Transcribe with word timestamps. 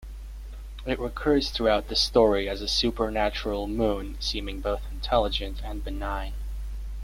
It 0.83 0.97
recurs 0.97 1.51
throughout 1.51 1.87
the 1.87 1.95
story 1.95 2.49
as 2.49 2.63
a 2.63 2.67
supernatural 2.67 3.67
moon 3.67 4.17
seeming 4.19 4.59
both 4.59 4.81
intelligent 4.91 5.61
and 5.63 5.83
benign. 5.83 6.33